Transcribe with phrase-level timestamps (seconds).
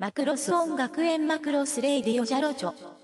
[0.00, 2.97] マクロス音楽園マクロスレイディオジャロチョ。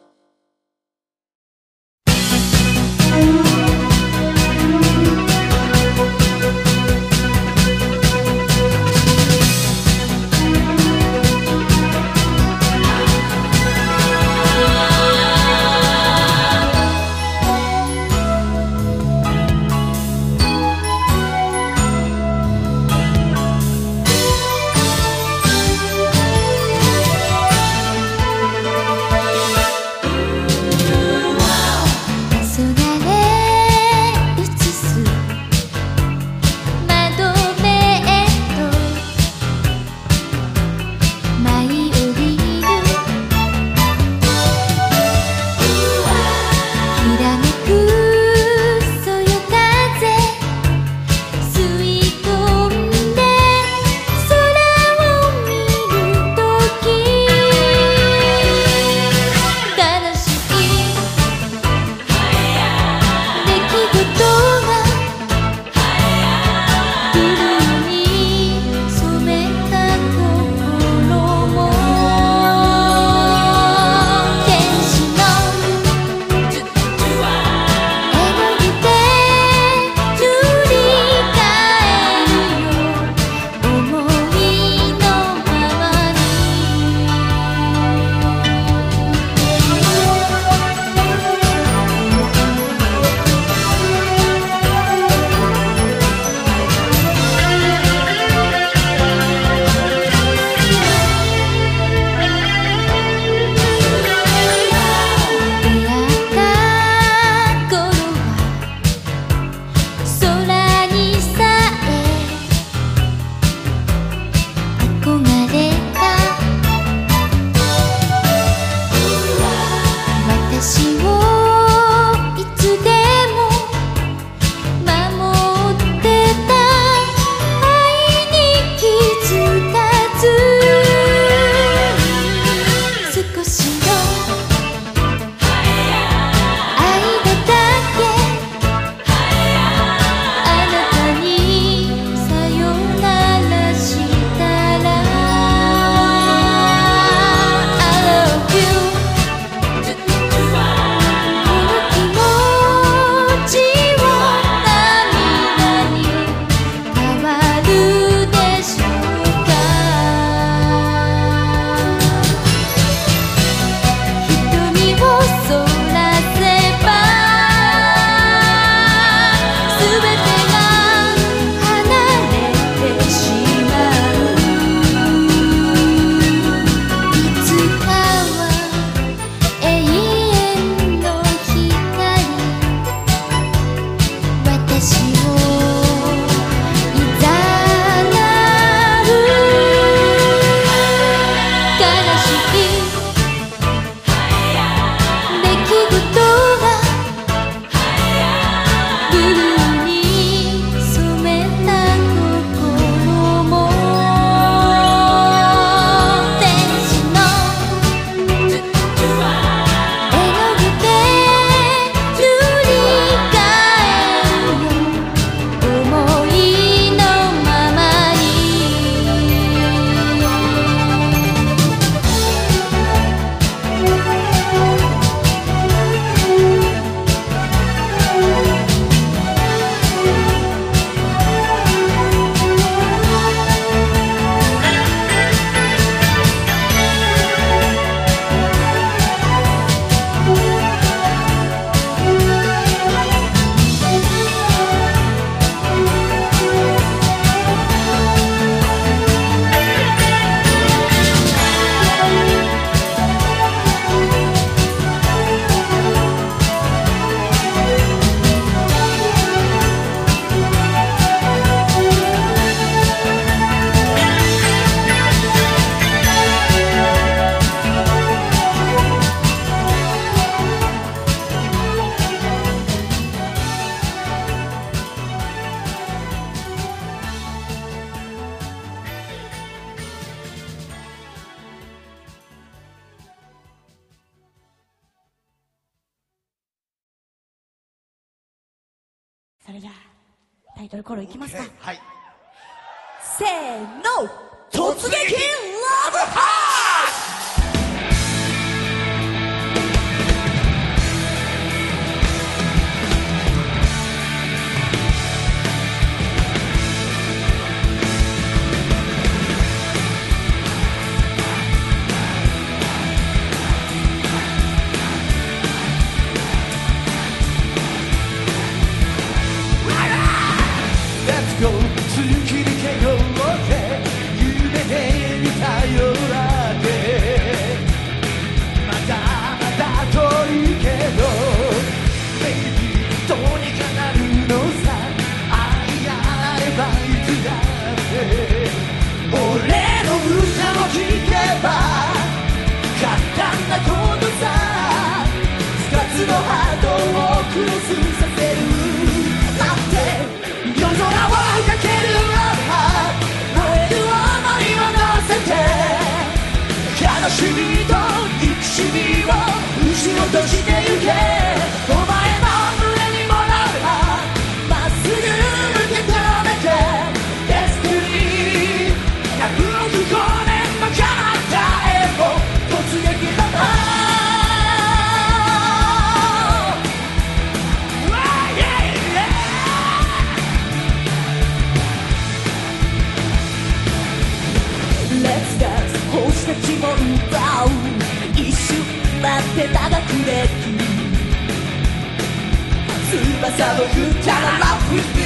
[393.36, 393.66] さ僕
[394.04, 395.02] から Love with me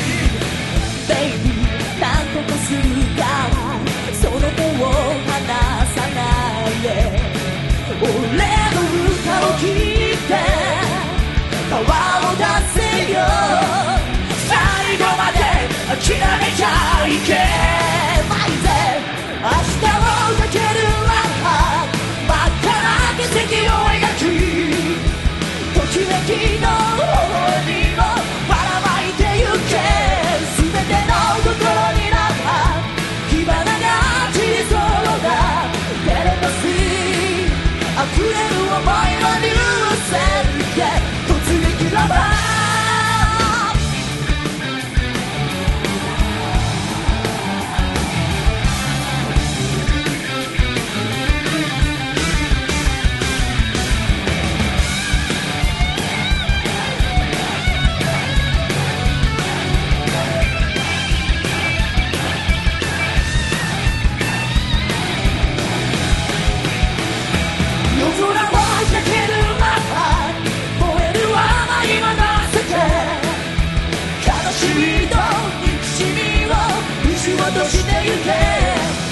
[1.09, 1.17] 何
[1.99, 2.79] なんとかする
[3.17, 3.57] から。
[4.13, 4.87] その手を
[5.27, 5.41] 離
[5.95, 6.21] さな
[6.69, 6.87] いで。
[8.01, 8.79] 俺の
[9.09, 9.71] 歌を聴い
[10.17, 10.31] て
[11.71, 12.45] パワーを出
[12.75, 13.17] せよ。
[14.47, 14.51] 最
[14.99, 15.37] 後まで
[15.89, 15.97] 諦
[16.39, 16.67] めちゃ
[17.07, 17.29] いけ。
[17.35, 17.68] ない
[77.69, 79.08] してゆけ。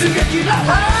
[0.00, 0.97] マ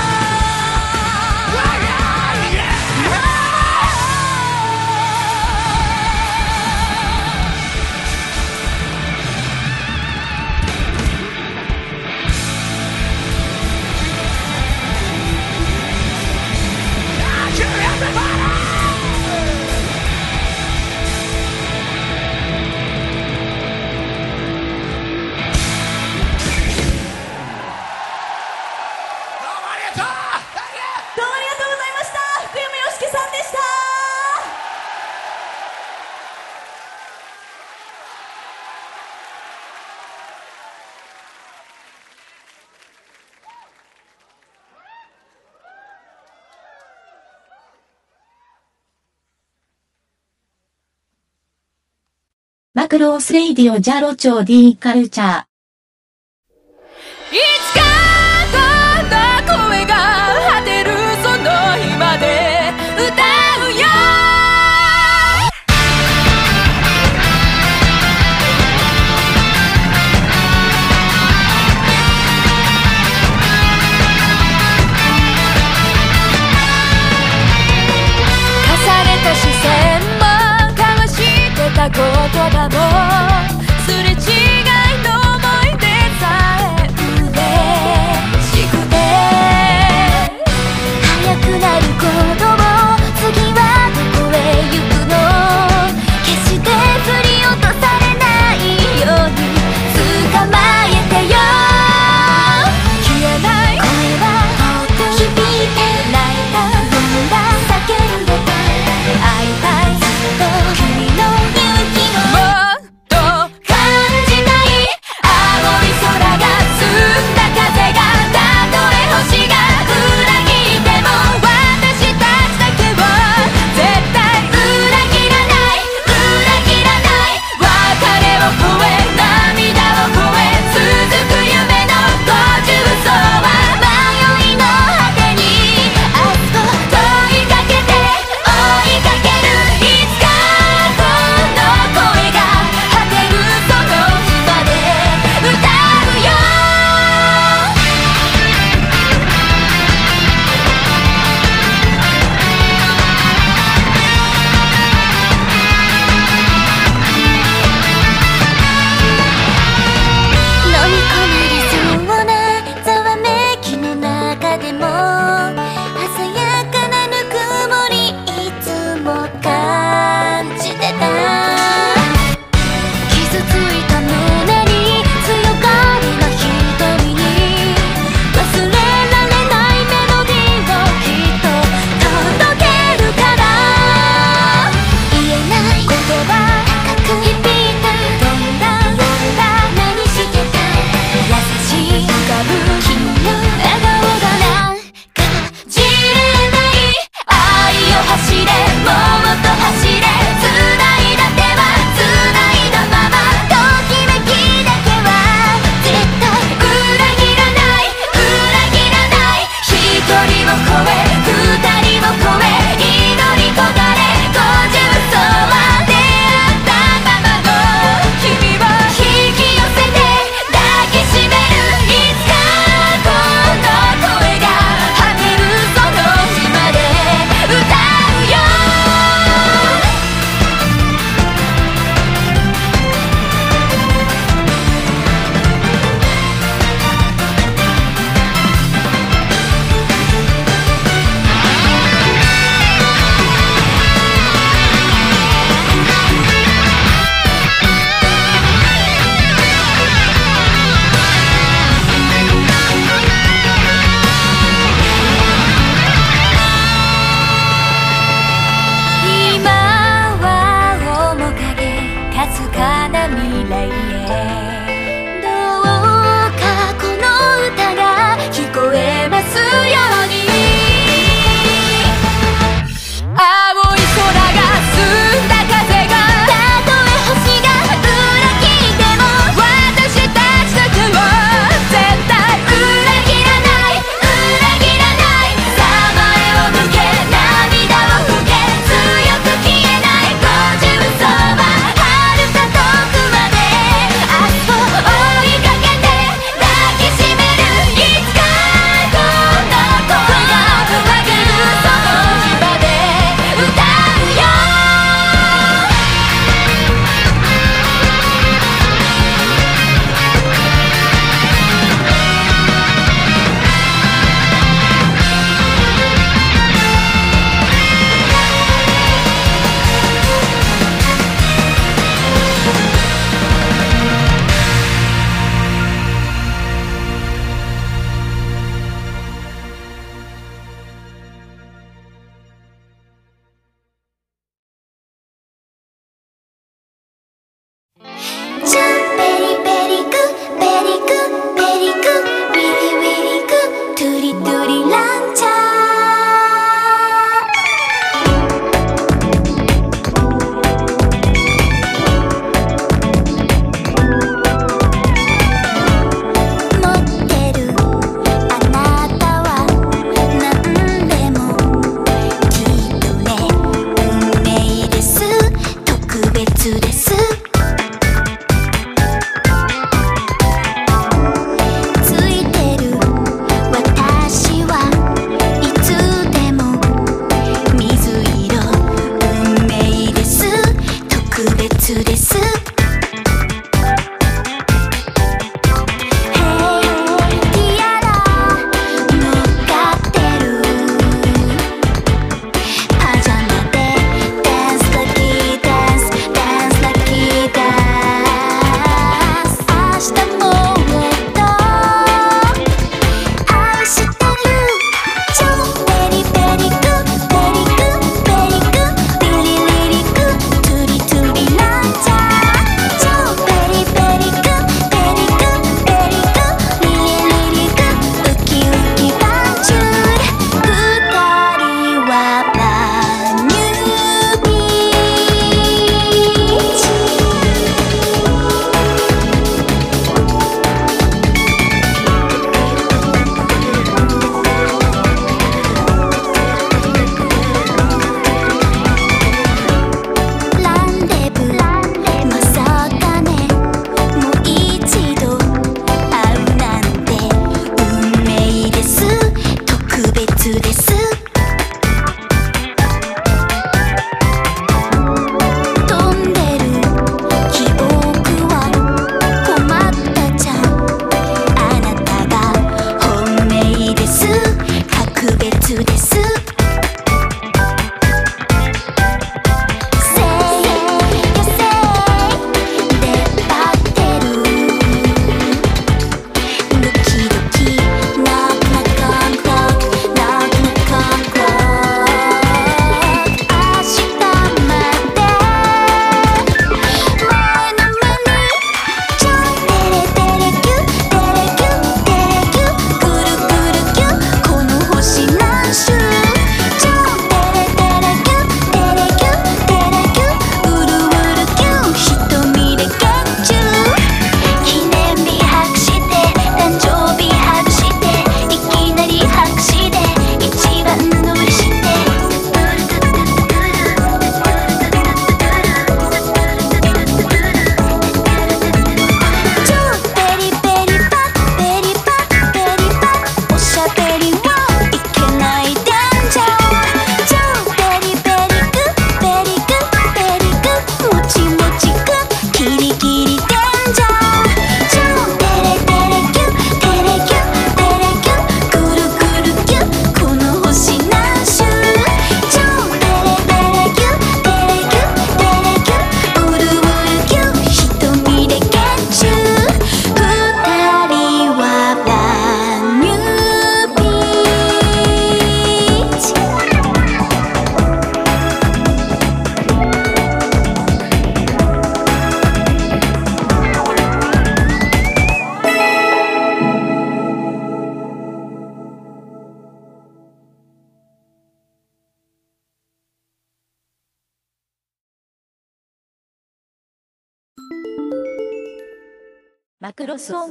[52.88, 55.47] クロースレイディオジャロチョーディーカルチャー。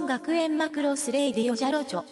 [0.08, 2.04] 学園マクロスレイディオジャロチョ。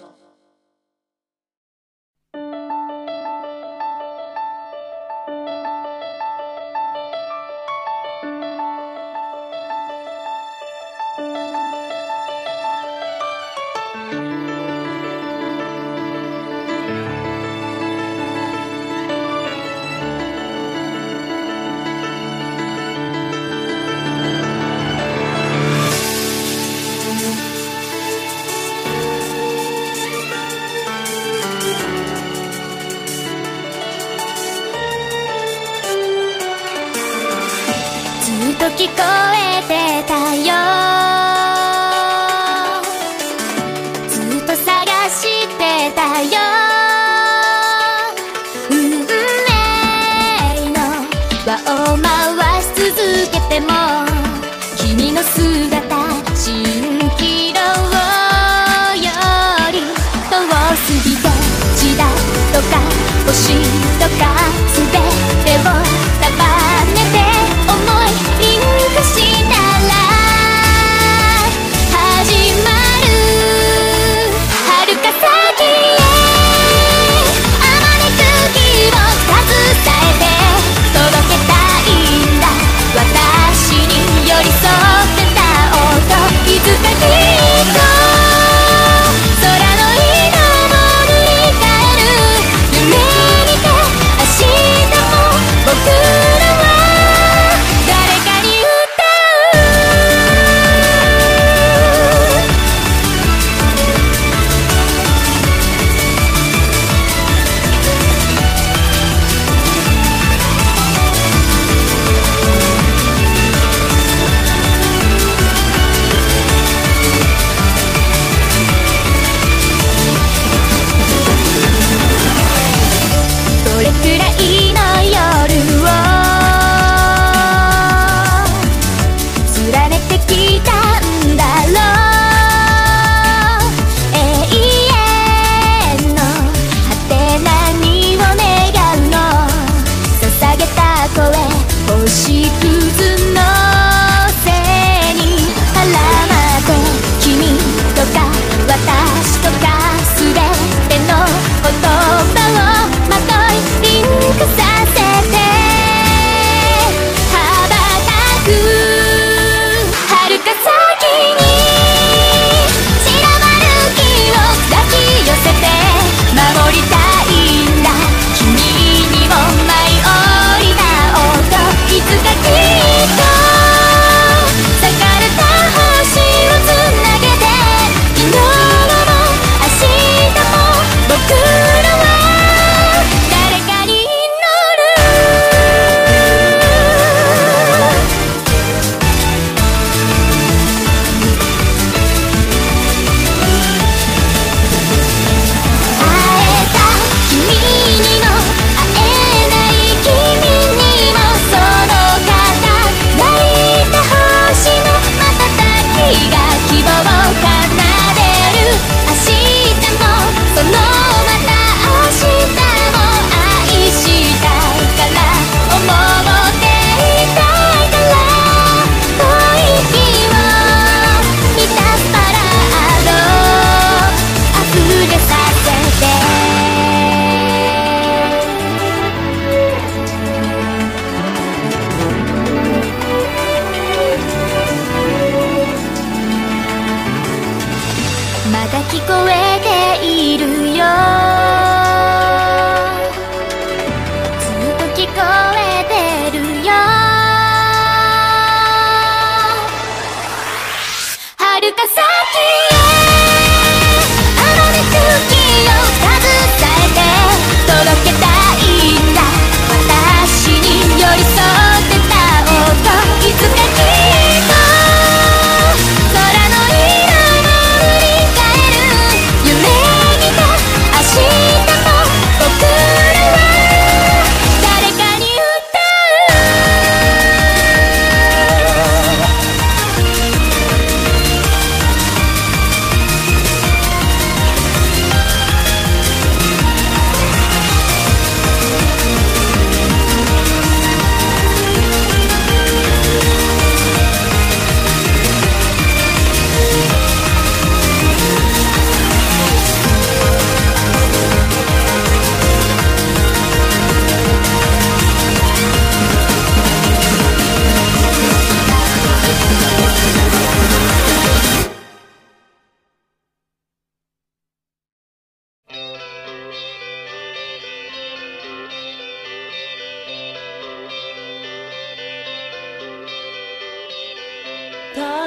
[238.84, 241.25] 聞こえているよ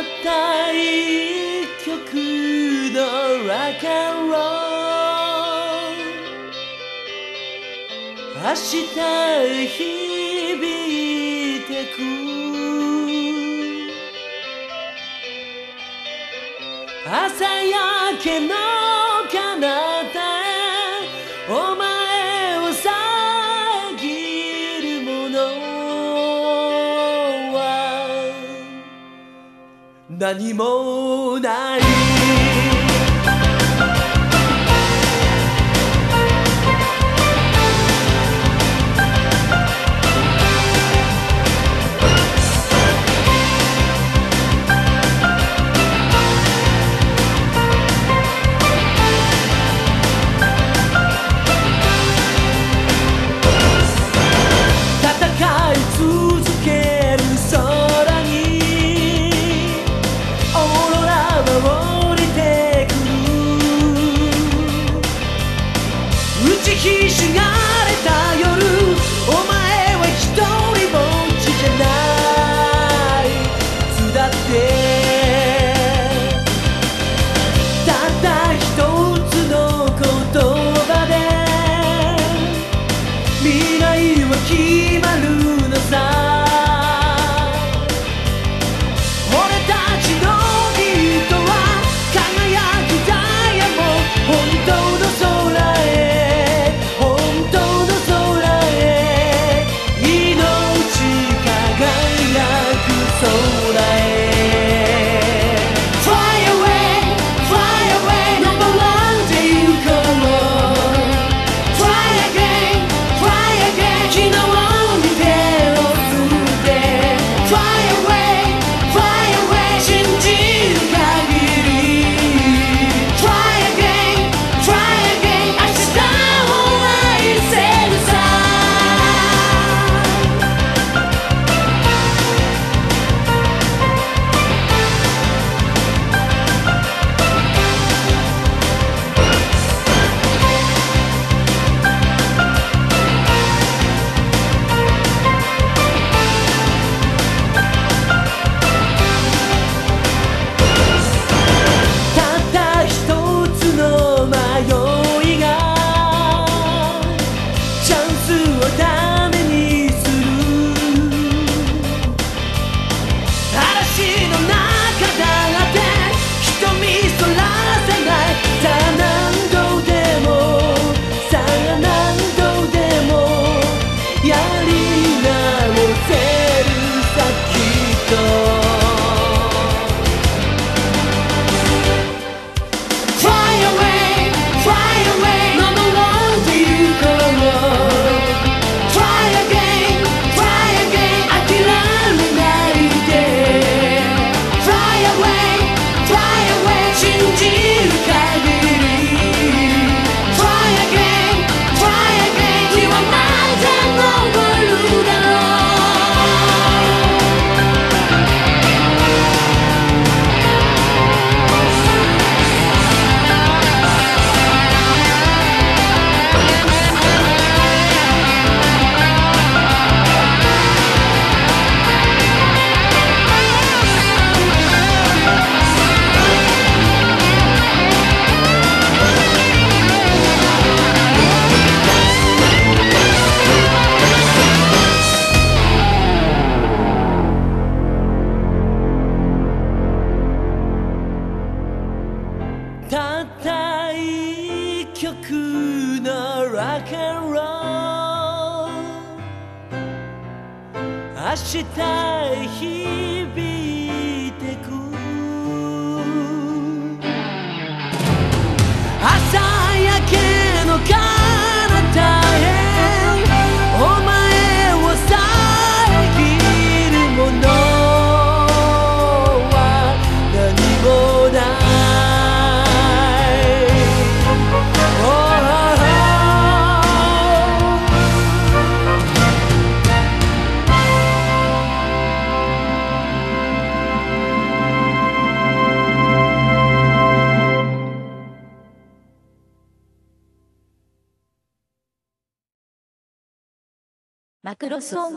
[0.00, 1.90] った一曲
[2.92, 2.98] の
[3.48, 4.38] ラカンロー
[5.94, 6.06] ル。
[8.40, 9.78] 明日へ響
[11.56, 11.96] いてく。
[17.10, 18.77] 朝焼けの
[30.34, 31.97] 何もない。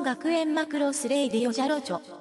[0.03, 2.20] 学園マクロスレイディオジャロチョ。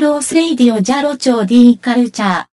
[0.00, 2.49] ロースレイディオジャロチョーディーカルチャー。